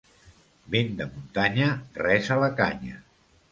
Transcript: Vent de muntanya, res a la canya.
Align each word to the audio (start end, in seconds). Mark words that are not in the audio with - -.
Vent 0.75 0.89
de 1.01 1.07
muntanya, 1.09 1.69
res 2.01 2.33
a 2.37 2.41
la 2.47 2.53
canya. 2.65 3.01